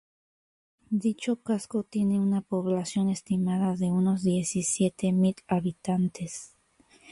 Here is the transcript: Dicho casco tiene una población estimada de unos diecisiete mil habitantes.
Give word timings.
Dicho 0.89 1.43
casco 1.43 1.83
tiene 1.83 2.19
una 2.19 2.41
población 2.41 3.09
estimada 3.09 3.75
de 3.75 3.91
unos 3.91 4.23
diecisiete 4.23 5.11
mil 5.11 5.35
habitantes. 5.47 6.55